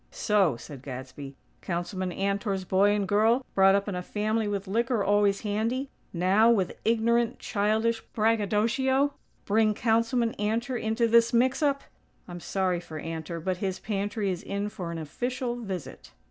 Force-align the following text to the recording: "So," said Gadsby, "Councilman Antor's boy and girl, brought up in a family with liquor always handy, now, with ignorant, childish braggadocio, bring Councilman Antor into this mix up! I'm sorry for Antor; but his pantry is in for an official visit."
"So," 0.09 0.57
said 0.57 0.81
Gadsby, 0.81 1.35
"Councilman 1.61 2.09
Antor's 2.11 2.65
boy 2.65 2.89
and 2.89 3.07
girl, 3.07 3.45
brought 3.53 3.75
up 3.75 3.87
in 3.87 3.93
a 3.93 4.01
family 4.01 4.47
with 4.47 4.67
liquor 4.67 5.03
always 5.03 5.41
handy, 5.41 5.91
now, 6.11 6.49
with 6.49 6.75
ignorant, 6.83 7.37
childish 7.37 8.01
braggadocio, 8.15 9.13
bring 9.45 9.75
Councilman 9.75 10.33
Antor 10.39 10.75
into 10.81 11.07
this 11.07 11.33
mix 11.33 11.61
up! 11.61 11.83
I'm 12.27 12.39
sorry 12.39 12.79
for 12.79 12.99
Antor; 12.99 13.39
but 13.43 13.57
his 13.57 13.77
pantry 13.77 14.31
is 14.31 14.41
in 14.41 14.69
for 14.69 14.91
an 14.91 14.97
official 14.97 15.57
visit." 15.57 16.11